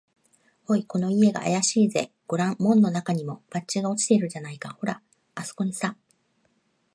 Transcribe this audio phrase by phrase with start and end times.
[0.67, 2.11] 「おい、この家があやしいぜ。
[2.25, 4.75] ごらん、門のなかにも、バッジが落ちているじゃないか。
[4.81, 4.99] ほら、
[5.35, 5.95] あすこにさ」